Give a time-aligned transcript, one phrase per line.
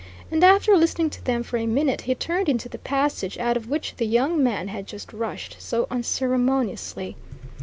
[0.31, 3.69] And after listening to them for a minute, he turned into the passage out of
[3.69, 7.17] which the young man had just rushed so unceremoniously.